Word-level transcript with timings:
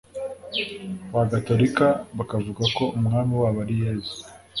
bagatolika 1.13 1.85
bakavuga 2.17 2.63
ko 2.75 2.83
umwami 2.97 3.33
wabo 3.41 3.57
ari 3.63 3.75
"yezu"; 3.83 4.15